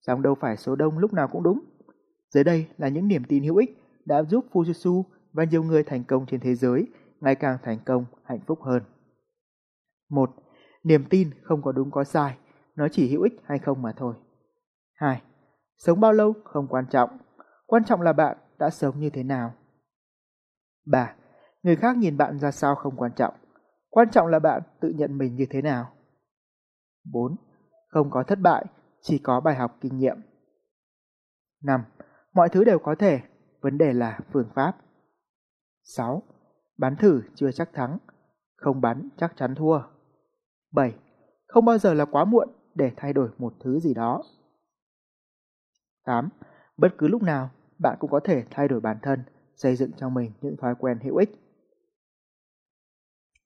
song 0.00 0.22
đâu 0.22 0.34
phải 0.34 0.56
số 0.56 0.76
đông 0.76 0.98
lúc 0.98 1.12
nào 1.12 1.28
cũng 1.28 1.42
đúng. 1.42 1.60
Dưới 2.34 2.44
đây 2.44 2.66
là 2.78 2.88
những 2.88 3.08
niềm 3.08 3.22
tin 3.28 3.44
hữu 3.44 3.56
ích 3.56 3.78
đã 4.04 4.22
giúp 4.22 4.46
Fujitsu 4.52 5.02
và 5.32 5.44
nhiều 5.44 5.62
người 5.62 5.82
thành 5.82 6.04
công 6.04 6.26
trên 6.26 6.40
thế 6.40 6.54
giới 6.54 6.86
ngày 7.20 7.34
càng 7.34 7.58
thành 7.62 7.78
công, 7.86 8.04
hạnh 8.24 8.40
phúc 8.46 8.58
hơn. 8.62 8.82
1. 10.10 10.30
Niềm 10.84 11.04
tin 11.10 11.30
không 11.42 11.62
có 11.62 11.72
đúng 11.72 11.90
có 11.90 12.04
sai, 12.04 12.36
nó 12.76 12.88
chỉ 12.88 13.10
hữu 13.10 13.22
ích 13.22 13.40
hay 13.44 13.58
không 13.58 13.82
mà 13.82 13.92
thôi. 13.96 14.14
2. 14.94 15.22
Sống 15.78 16.00
bao 16.00 16.12
lâu 16.12 16.32
không 16.44 16.66
quan 16.68 16.84
trọng, 16.90 17.18
quan 17.66 17.84
trọng 17.84 18.00
là 18.00 18.12
bạn 18.12 18.36
đã 18.58 18.70
sống 18.70 19.00
như 19.00 19.10
thế 19.10 19.22
nào. 19.22 19.54
3. 20.86 21.14
Người 21.64 21.76
khác 21.76 21.96
nhìn 21.96 22.16
bạn 22.16 22.38
ra 22.38 22.50
sao 22.50 22.74
không 22.74 22.96
quan 22.96 23.12
trọng, 23.16 23.34
quan 23.90 24.10
trọng 24.10 24.26
là 24.26 24.38
bạn 24.38 24.62
tự 24.80 24.88
nhận 24.88 25.18
mình 25.18 25.36
như 25.36 25.46
thế 25.50 25.62
nào. 25.62 25.92
4. 27.12 27.36
Không 27.88 28.10
có 28.10 28.22
thất 28.22 28.38
bại, 28.40 28.64
chỉ 29.00 29.18
có 29.18 29.40
bài 29.40 29.54
học 29.54 29.76
kinh 29.80 29.98
nghiệm. 29.98 30.16
5. 31.62 31.84
Mọi 32.32 32.48
thứ 32.48 32.64
đều 32.64 32.78
có 32.78 32.94
thể, 32.98 33.20
vấn 33.60 33.78
đề 33.78 33.92
là 33.92 34.18
phương 34.32 34.48
pháp. 34.54 34.76
6. 35.82 36.22
Bắn 36.78 36.96
thử 36.96 37.22
chưa 37.34 37.52
chắc 37.52 37.72
thắng, 37.72 37.98
không 38.56 38.80
bắn 38.80 39.08
chắc 39.16 39.32
chắn 39.36 39.54
thua. 39.54 39.80
7. 40.72 40.94
Không 41.46 41.64
bao 41.64 41.78
giờ 41.78 41.94
là 41.94 42.04
quá 42.04 42.24
muộn 42.24 42.48
để 42.74 42.92
thay 42.96 43.12
đổi 43.12 43.30
một 43.38 43.54
thứ 43.60 43.80
gì 43.80 43.94
đó. 43.94 44.22
8. 46.04 46.28
Bất 46.76 46.88
cứ 46.98 47.08
lúc 47.08 47.22
nào, 47.22 47.50
bạn 47.78 47.96
cũng 48.00 48.10
có 48.10 48.20
thể 48.24 48.44
thay 48.50 48.68
đổi 48.68 48.80
bản 48.80 48.98
thân, 49.02 49.22
xây 49.56 49.76
dựng 49.76 49.90
cho 49.96 50.08
mình 50.08 50.32
những 50.40 50.56
thói 50.56 50.74
quen 50.74 50.98
hữu 51.02 51.16
ích. 51.16 51.43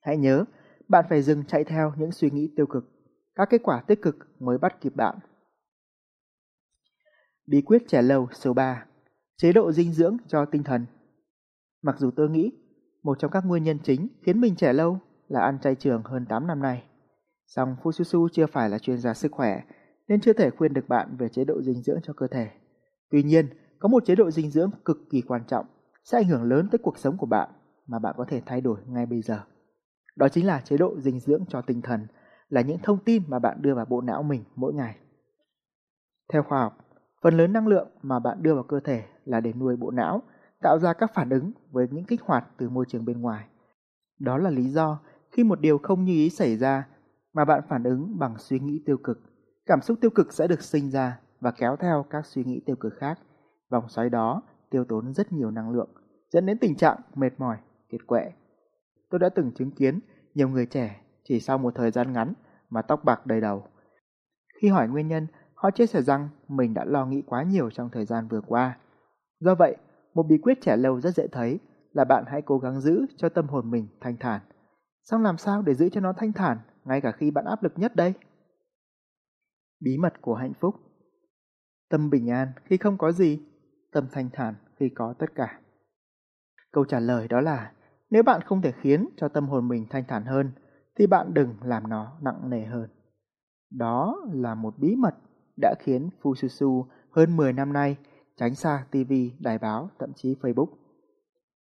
Hãy 0.08 0.16
nhớ, 0.16 0.44
bạn 0.88 1.04
phải 1.08 1.22
dừng 1.22 1.44
chạy 1.44 1.64
theo 1.64 1.92
những 1.98 2.12
suy 2.12 2.30
nghĩ 2.30 2.50
tiêu 2.56 2.66
cực. 2.66 2.84
Các 3.34 3.48
kết 3.50 3.60
quả 3.62 3.82
tích 3.86 4.02
cực 4.02 4.16
mới 4.40 4.58
bắt 4.58 4.80
kịp 4.80 4.96
bạn. 4.96 5.18
Bí 7.46 7.62
quyết 7.62 7.82
trẻ 7.88 8.02
lâu 8.02 8.28
số 8.32 8.54
3 8.54 8.84
Chế 9.36 9.52
độ 9.52 9.72
dinh 9.72 9.92
dưỡng 9.92 10.16
cho 10.28 10.44
tinh 10.44 10.62
thần 10.62 10.86
Mặc 11.82 11.96
dù 11.98 12.10
tôi 12.10 12.30
nghĩ 12.30 12.52
một 13.02 13.18
trong 13.18 13.30
các 13.30 13.44
nguyên 13.46 13.64
nhân 13.64 13.78
chính 13.84 14.08
khiến 14.22 14.40
mình 14.40 14.56
trẻ 14.56 14.72
lâu 14.72 14.98
là 15.28 15.40
ăn 15.40 15.58
chay 15.60 15.74
trường 15.74 16.02
hơn 16.04 16.26
8 16.26 16.46
năm 16.46 16.62
nay. 16.62 16.84
Song 17.46 17.76
Fususu 17.82 18.28
chưa 18.32 18.46
phải 18.46 18.70
là 18.70 18.78
chuyên 18.78 18.98
gia 18.98 19.14
sức 19.14 19.32
khỏe 19.32 19.62
nên 20.08 20.20
chưa 20.20 20.32
thể 20.32 20.50
khuyên 20.50 20.72
được 20.72 20.88
bạn 20.88 21.16
về 21.16 21.28
chế 21.28 21.44
độ 21.44 21.62
dinh 21.62 21.82
dưỡng 21.82 22.00
cho 22.02 22.12
cơ 22.12 22.26
thể. 22.26 22.50
Tuy 23.10 23.22
nhiên, 23.22 23.48
có 23.78 23.88
một 23.88 24.04
chế 24.06 24.14
độ 24.14 24.30
dinh 24.30 24.50
dưỡng 24.50 24.70
cực 24.84 24.98
kỳ 25.10 25.20
quan 25.20 25.42
trọng 25.46 25.66
sẽ 26.04 26.18
ảnh 26.18 26.28
hưởng 26.28 26.42
lớn 26.42 26.68
tới 26.72 26.78
cuộc 26.82 26.98
sống 26.98 27.16
của 27.16 27.26
bạn 27.26 27.50
mà 27.86 27.98
bạn 27.98 28.14
có 28.18 28.24
thể 28.28 28.42
thay 28.46 28.60
đổi 28.60 28.78
ngay 28.86 29.06
bây 29.06 29.22
giờ. 29.22 29.44
Đó 30.18 30.28
chính 30.28 30.46
là 30.46 30.60
chế 30.60 30.76
độ 30.76 31.00
dinh 31.00 31.20
dưỡng 31.20 31.44
cho 31.48 31.60
tinh 31.60 31.82
thần, 31.82 32.06
là 32.48 32.60
những 32.60 32.78
thông 32.82 32.98
tin 33.04 33.22
mà 33.28 33.38
bạn 33.38 33.62
đưa 33.62 33.75
vào 33.75 33.84
bộ 33.84 34.00
não 34.00 34.22
mình 34.22 34.44
mỗi 34.56 34.75
ngày. 34.75 34.96
Theo 36.32 36.42
khoa 36.42 36.60
học, 36.60 36.78
phần 37.22 37.37
lớn 37.37 37.52
năng 37.52 37.66
lượng 37.66 37.88
mà 38.02 38.18
bạn 38.18 38.42
đưa 38.42 38.54
vào 38.54 38.62
cơ 38.62 38.80
thể 38.80 39.04
là 39.25 39.40
để 39.40 39.52
nuôi 39.52 39.76
bộ 39.76 39.90
não, 39.90 40.22
tạo 40.62 40.78
ra 40.78 40.92
các 40.92 41.10
phản 41.14 41.30
ứng 41.30 41.52
với 41.70 41.88
những 41.90 42.04
kích 42.04 42.22
hoạt 42.22 42.48
từ 42.56 42.68
môi 42.68 42.84
trường 42.88 43.04
bên 43.04 43.20
ngoài. 43.20 43.46
Đó 44.18 44.38
là 44.38 44.50
lý 44.50 44.68
do 44.68 45.00
khi 45.30 45.44
một 45.44 45.60
điều 45.60 45.78
không 45.78 46.04
như 46.04 46.12
ý 46.12 46.30
xảy 46.30 46.56
ra 46.56 46.88
mà 47.32 47.44
bạn 47.44 47.62
phản 47.68 47.84
ứng 47.84 48.18
bằng 48.18 48.34
suy 48.38 48.58
nghĩ 48.58 48.82
tiêu 48.87 48.96
cực, 48.96 49.20
cảm 49.66 49.80
xúc 49.80 49.98
tiêu 50.00 50.10
cực 50.10 50.32
sẽ 50.32 50.46
được 50.46 50.62
sinh 50.62 50.90
ra 50.90 51.20
và 51.40 51.50
kéo 51.50 51.76
theo 51.76 52.06
các 52.10 52.26
suy 52.26 52.44
nghĩ 52.44 52.60
tiêu 52.66 52.76
cực 52.76 52.94
khác. 52.96 53.18
Vòng 53.70 53.88
xoáy 53.88 54.10
đó 54.10 54.42
tiêu 54.70 54.84
tốn 54.84 55.14
rất 55.14 55.32
nhiều 55.32 55.50
năng 55.50 55.70
lượng, 55.70 55.90
dẫn 56.30 56.46
đến 56.46 56.58
tình 56.58 56.76
trạng 56.76 56.98
mệt 57.14 57.30
mỏi, 57.38 57.56
kiệt 57.88 58.06
quệ. 58.06 58.32
Tôi 59.10 59.18
đã 59.18 59.28
từng 59.28 59.52
chứng 59.52 59.70
kiến 59.70 60.00
nhiều 60.34 60.48
người 60.48 60.66
trẻ 60.66 61.00
chỉ 61.24 61.40
sau 61.40 61.58
một 61.58 61.74
thời 61.74 61.90
gian 61.90 62.12
ngắn 62.12 62.32
mà 62.70 62.82
tóc 62.82 63.04
bạc 63.04 63.26
đầy 63.26 63.40
đầu. 63.40 63.66
Khi 64.60 64.68
hỏi 64.68 64.88
nguyên 64.88 65.08
nhân, 65.08 65.26
họ 65.54 65.70
chia 65.70 65.86
sẻ 65.86 66.02
rằng 66.02 66.28
mình 66.48 66.74
đã 66.74 66.84
lo 66.84 67.06
nghĩ 67.06 67.22
quá 67.26 67.42
nhiều 67.42 67.70
trong 67.70 67.90
thời 67.92 68.04
gian 68.04 68.28
vừa 68.28 68.40
qua. 68.40 68.78
Do 69.40 69.54
vậy, 69.54 69.76
một 70.14 70.22
bí 70.22 70.38
quyết 70.38 70.58
trẻ 70.60 70.76
lâu 70.76 71.00
rất 71.00 71.14
dễ 71.14 71.26
thấy 71.32 71.58
là 71.92 72.04
bạn 72.04 72.24
hãy 72.26 72.42
cố 72.42 72.58
gắng 72.58 72.80
giữ 72.80 73.06
cho 73.16 73.28
tâm 73.28 73.46
hồn 73.48 73.70
mình 73.70 73.88
thanh 74.00 74.16
thản. 74.16 74.40
Xong 75.02 75.22
làm 75.22 75.38
sao 75.38 75.62
để 75.62 75.74
giữ 75.74 75.88
cho 75.88 76.00
nó 76.00 76.12
thanh 76.12 76.32
thản 76.32 76.58
ngay 76.84 77.00
cả 77.00 77.12
khi 77.12 77.30
bạn 77.30 77.44
áp 77.44 77.62
lực 77.62 77.72
nhất 77.76 77.96
đây? 77.96 78.14
Bí 79.80 79.98
mật 79.98 80.12
của 80.20 80.34
hạnh 80.34 80.52
phúc 80.60 80.74
Tâm 81.88 82.10
bình 82.10 82.30
an 82.30 82.52
khi 82.64 82.76
không 82.76 82.98
có 82.98 83.12
gì, 83.12 83.40
tâm 83.92 84.06
thanh 84.12 84.30
thản 84.32 84.54
khi 84.76 84.88
có 84.88 85.14
tất 85.18 85.34
cả. 85.34 85.60
Câu 86.72 86.84
trả 86.84 87.00
lời 87.00 87.28
đó 87.28 87.40
là 87.40 87.72
nếu 88.10 88.22
bạn 88.22 88.40
không 88.40 88.62
thể 88.62 88.72
khiến 88.72 89.08
cho 89.16 89.28
tâm 89.28 89.48
hồn 89.48 89.68
mình 89.68 89.86
thanh 89.90 90.04
thản 90.08 90.24
hơn 90.24 90.50
thì 90.98 91.06
bạn 91.06 91.34
đừng 91.34 91.54
làm 91.62 91.88
nó 91.88 92.12
nặng 92.22 92.50
nề 92.50 92.64
hơn. 92.64 92.88
Đó 93.70 94.16
là 94.32 94.54
một 94.54 94.74
bí 94.78 94.96
mật 94.96 95.14
đã 95.60 95.74
khiến 95.78 96.08
Fususu 96.22 96.84
hơn 97.10 97.36
10 97.36 97.52
năm 97.52 97.72
nay 97.72 97.96
tránh 98.36 98.54
xa 98.54 98.84
TV, 98.90 99.12
đài 99.38 99.58
báo, 99.58 99.90
thậm 99.98 100.12
chí 100.16 100.34
Facebook. 100.42 100.68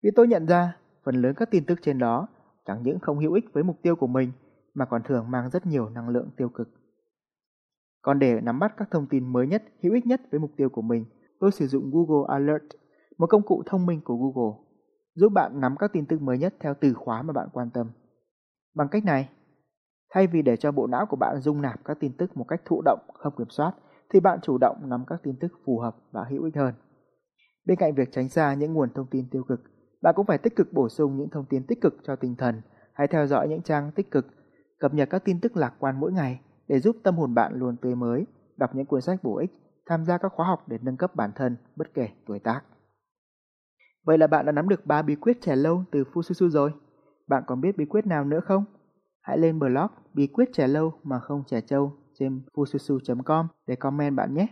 Vì 0.02 0.10
tôi 0.16 0.28
nhận 0.28 0.46
ra 0.46 0.76
phần 1.04 1.14
lớn 1.14 1.34
các 1.36 1.50
tin 1.50 1.64
tức 1.64 1.78
trên 1.82 1.98
đó 1.98 2.28
chẳng 2.66 2.82
những 2.82 2.98
không 2.98 3.18
hữu 3.18 3.32
ích 3.32 3.44
với 3.52 3.62
mục 3.62 3.76
tiêu 3.82 3.96
của 3.96 4.06
mình 4.06 4.32
mà 4.74 4.84
còn 4.84 5.02
thường 5.02 5.30
mang 5.30 5.50
rất 5.50 5.66
nhiều 5.66 5.88
năng 5.88 6.08
lượng 6.08 6.30
tiêu 6.36 6.48
cực. 6.48 6.68
Còn 8.02 8.18
để 8.18 8.40
nắm 8.40 8.58
bắt 8.58 8.74
các 8.76 8.88
thông 8.90 9.06
tin 9.06 9.32
mới 9.32 9.46
nhất, 9.46 9.62
hữu 9.82 9.94
ích 9.94 10.06
nhất 10.06 10.20
với 10.30 10.40
mục 10.40 10.50
tiêu 10.56 10.68
của 10.68 10.82
mình, 10.82 11.04
tôi 11.40 11.52
sử 11.52 11.66
dụng 11.66 11.90
Google 11.90 12.34
Alert, 12.34 12.64
một 13.18 13.26
công 13.26 13.42
cụ 13.42 13.62
thông 13.66 13.86
minh 13.86 14.00
của 14.04 14.16
Google, 14.16 14.65
giúp 15.16 15.32
bạn 15.32 15.60
nắm 15.60 15.76
các 15.78 15.92
tin 15.92 16.06
tức 16.06 16.22
mới 16.22 16.38
nhất 16.38 16.54
theo 16.60 16.74
từ 16.80 16.94
khóa 16.94 17.22
mà 17.22 17.32
bạn 17.32 17.48
quan 17.52 17.70
tâm. 17.70 17.90
Bằng 18.74 18.88
cách 18.88 19.04
này, 19.04 19.28
thay 20.14 20.26
vì 20.26 20.42
để 20.42 20.56
cho 20.56 20.72
bộ 20.72 20.86
não 20.86 21.06
của 21.06 21.16
bạn 21.16 21.40
dung 21.40 21.62
nạp 21.62 21.84
các 21.84 21.96
tin 22.00 22.12
tức 22.12 22.36
một 22.36 22.44
cách 22.48 22.60
thụ 22.64 22.82
động, 22.84 23.00
không 23.14 23.34
kiểm 23.38 23.50
soát, 23.50 23.72
thì 24.10 24.20
bạn 24.20 24.38
chủ 24.42 24.58
động 24.58 24.76
nắm 24.88 25.04
các 25.06 25.20
tin 25.22 25.36
tức 25.40 25.52
phù 25.64 25.78
hợp 25.78 25.96
và 26.12 26.24
hữu 26.30 26.44
ích 26.44 26.56
hơn. 26.56 26.74
Bên 27.66 27.78
cạnh 27.78 27.94
việc 27.94 28.08
tránh 28.12 28.28
xa 28.28 28.54
những 28.54 28.72
nguồn 28.72 28.88
thông 28.94 29.06
tin 29.10 29.30
tiêu 29.30 29.42
cực, 29.48 29.60
bạn 30.02 30.14
cũng 30.16 30.26
phải 30.26 30.38
tích 30.38 30.56
cực 30.56 30.72
bổ 30.72 30.88
sung 30.88 31.16
những 31.16 31.30
thông 31.30 31.44
tin 31.44 31.66
tích 31.66 31.80
cực 31.80 31.94
cho 32.02 32.16
tinh 32.16 32.36
thần, 32.36 32.62
hãy 32.92 33.06
theo 33.06 33.26
dõi 33.26 33.48
những 33.48 33.62
trang 33.62 33.90
tích 33.94 34.10
cực, 34.10 34.26
cập 34.78 34.94
nhật 34.94 35.10
các 35.10 35.24
tin 35.24 35.40
tức 35.40 35.56
lạc 35.56 35.74
quan 35.78 36.00
mỗi 36.00 36.12
ngày 36.12 36.40
để 36.68 36.78
giúp 36.78 36.96
tâm 37.02 37.16
hồn 37.16 37.34
bạn 37.34 37.52
luôn 37.54 37.76
tươi 37.76 37.94
mới, 37.94 38.26
đọc 38.56 38.74
những 38.74 38.86
cuốn 38.86 39.00
sách 39.00 39.20
bổ 39.22 39.38
ích, 39.38 39.50
tham 39.86 40.04
gia 40.04 40.18
các 40.18 40.32
khóa 40.32 40.46
học 40.46 40.68
để 40.68 40.78
nâng 40.82 40.96
cấp 40.96 41.14
bản 41.14 41.30
thân 41.34 41.56
bất 41.76 41.94
kể 41.94 42.08
tuổi 42.26 42.38
tác. 42.38 42.62
Vậy 44.06 44.18
là 44.18 44.26
bạn 44.26 44.46
đã 44.46 44.52
nắm 44.52 44.68
được 44.68 44.86
3 44.86 45.02
bí 45.02 45.14
quyết 45.14 45.40
trẻ 45.40 45.56
lâu 45.56 45.84
từ 45.90 46.04
Fususu 46.12 46.48
rồi. 46.48 46.72
Bạn 47.26 47.42
còn 47.46 47.60
biết 47.60 47.76
bí 47.76 47.84
quyết 47.84 48.06
nào 48.06 48.24
nữa 48.24 48.40
không? 48.40 48.64
Hãy 49.20 49.38
lên 49.38 49.58
blog 49.58 49.90
bí 50.14 50.26
quyết 50.26 50.48
trẻ 50.52 50.66
lâu 50.66 50.92
mà 51.02 51.18
không 51.18 51.42
trẻ 51.46 51.60
trâu 51.60 51.92
trên 52.18 52.42
fususu.com 52.54 53.46
để 53.66 53.76
comment 53.76 54.16
bạn 54.16 54.34
nhé. 54.34 54.46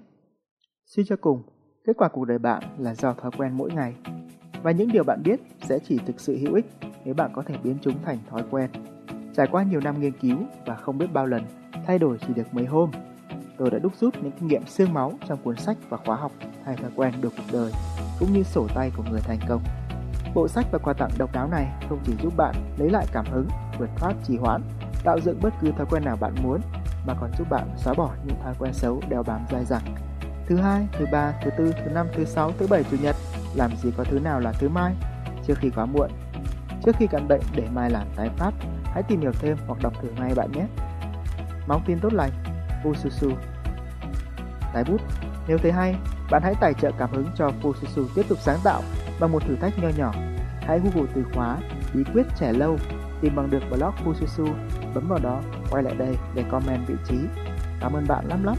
Suy 0.85 1.05
cho 1.05 1.17
cùng, 1.17 1.43
kết 1.85 1.93
quả 1.97 2.09
cuộc 2.09 2.25
đời 2.25 2.39
bạn 2.39 2.63
là 2.79 2.95
do 2.95 3.13
thói 3.13 3.31
quen 3.39 3.53
mỗi 3.57 3.71
ngày. 3.73 3.97
Và 4.63 4.71
những 4.71 4.93
điều 4.93 5.05
bạn 5.05 5.23
biết 5.25 5.41
sẽ 5.63 5.79
chỉ 5.79 5.99
thực 6.07 6.21
sự 6.21 6.37
hữu 6.37 6.55
ích 6.55 6.67
nếu 7.05 7.15
bạn 7.15 7.31
có 7.35 7.43
thể 7.43 7.57
biến 7.65 7.79
chúng 7.83 8.03
thành 8.03 8.19
thói 8.31 8.43
quen. 8.51 8.71
Trải 9.35 9.47
qua 9.51 9.63
nhiều 9.63 9.81
năm 9.81 10.01
nghiên 10.01 10.13
cứu 10.21 10.39
và 10.67 10.77
không 10.77 10.99
biết 10.99 11.13
bao 11.13 11.27
lần, 11.27 11.43
thay 11.87 11.99
đổi 11.99 12.19
chỉ 12.27 12.35
được 12.35 12.55
mấy 12.55 12.65
hôm. 12.65 12.91
Tôi 13.59 13.71
đã 13.71 13.79
đúc 13.79 13.93
rút 14.01 14.15
những 14.23 14.33
kinh 14.33 14.49
nghiệm 14.49 14.67
xương 14.67 14.95
máu 14.95 15.13
trong 15.29 15.39
cuốn 15.45 15.57
sách 15.57 15.77
và 15.89 15.97
khóa 15.97 16.17
học 16.17 16.33
thay 16.65 16.77
thói 16.77 16.91
quen 16.97 17.15
được 17.21 17.33
cuộc 17.37 17.53
đời, 17.53 17.73
cũng 18.19 18.33
như 18.33 18.43
sổ 18.43 18.67
tay 18.75 18.93
của 18.97 19.03
người 19.11 19.21
thành 19.21 19.39
công. 19.49 19.63
Bộ 20.35 20.49
sách 20.49 20.67
và 20.73 20.79
quà 20.79 20.93
tặng 20.93 21.11
độc 21.19 21.33
đáo 21.33 21.49
này 21.49 21.67
không 21.89 21.99
chỉ 22.05 22.13
giúp 22.23 22.33
bạn 22.37 22.55
lấy 22.79 22.91
lại 22.91 23.07
cảm 23.13 23.27
hứng, 23.31 23.49
vượt 23.79 23.91
thoát 23.97 24.15
trì 24.25 24.37
hoãn, 24.37 24.63
tạo 25.05 25.21
dựng 25.21 25.39
bất 25.43 25.55
cứ 25.61 25.73
thói 25.73 25.87
quen 25.91 26.05
nào 26.05 26.17
bạn 26.17 26.35
muốn, 26.43 26.61
mà 27.07 27.15
còn 27.21 27.31
giúp 27.39 27.51
bạn 27.51 27.69
xóa 27.77 27.95
bỏ 27.95 28.11
những 28.27 28.37
thói 28.43 28.55
quen 28.59 28.73
xấu 28.73 29.01
đeo 29.09 29.23
bám 29.23 29.41
dai 29.51 29.65
dẳng. 29.65 29.95
Thứ 30.47 30.57
hai, 30.57 30.87
thứ 30.93 31.07
ba, 31.13 31.33
thứ 31.45 31.51
tư, 31.59 31.73
thứ 31.85 31.91
năm, 31.91 32.07
thứ 32.15 32.25
sáu, 32.25 32.53
thứ 32.59 32.67
bảy, 32.67 32.85
chủ 32.91 32.97
nhật, 33.03 33.17
làm 33.55 33.77
gì 33.77 33.91
có 33.97 34.05
thứ 34.05 34.19
nào 34.19 34.41
là 34.41 34.53
thứ 34.53 34.69
mai, 34.69 34.95
trước 35.47 35.55
khi 35.59 35.71
quá 35.71 35.87
muộn. 35.87 36.11
Trước 36.85 36.97
khi 36.99 37.07
căn 37.07 37.29
bệnh 37.29 37.43
để 37.57 37.69
mai 37.75 37.91
làm 37.91 38.07
tái 38.17 38.29
phát, 38.37 38.51
hãy 38.85 39.03
tìm 39.03 39.21
hiểu 39.21 39.33
thêm 39.33 39.57
hoặc 39.67 39.79
đọc 39.83 39.93
thử 40.03 40.09
ngay 40.17 40.35
bạn 40.35 40.53
nhé. 40.53 40.67
Mong 41.69 41.83
tin 41.87 41.99
tốt 41.99 42.13
lành, 42.13 42.31
Fususu. 42.85 43.35
Tái 44.75 44.85
bút, 44.85 45.01
nếu 45.49 45.59
thấy 45.59 45.73
hay, 45.73 45.97
bạn 46.31 46.43
hãy 46.43 46.55
tài 46.61 46.75
trợ 46.75 46.91
cảm 46.99 47.11
hứng 47.13 47.27
cho 47.37 47.51
Fususu 47.63 48.07
tiếp 48.15 48.23
tục 48.29 48.39
sáng 48.41 48.59
tạo 48.65 48.83
bằng 49.21 49.33
một 49.33 49.43
thử 49.47 49.57
thách 49.57 49.79
nho 49.79 49.89
nhỏ. 49.89 50.13
Hãy 50.61 50.81
Google 50.81 51.13
từ 51.15 51.25
khóa 51.35 51.59
bí 51.95 52.05
quyết 52.15 52.27
trẻ 52.37 52.53
lâu, 52.53 52.79
tìm 53.21 53.37
bằng 53.37 53.51
được 53.51 53.63
blog 53.71 53.95
Fususu, 54.05 54.55
bấm 54.95 55.09
vào 55.09 55.19
đó, 55.23 55.41
quay 55.71 55.83
lại 55.83 55.95
đây 55.95 56.17
để 56.35 56.45
comment 56.51 56.87
vị 56.87 56.95
trí. 57.09 57.17
Cảm 57.81 57.93
ơn 57.93 58.05
bạn 58.09 58.29
lắm 58.29 58.45
lắm. 58.45 58.57